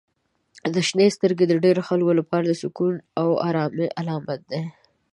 [0.87, 4.61] •شنې سترګې د ډیری خلکو لپاره د سکون او آرامۍ علامت دي.